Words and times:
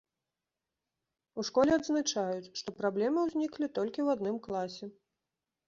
У 1.41 1.45
школе 1.49 1.71
адзначаюць, 1.81 2.51
што 2.63 2.69
праблемы 2.81 3.19
ўзніклі 3.29 3.65
толькі 3.79 3.95
ў 4.03 4.07
адным 4.19 4.37
класе. 4.51 4.85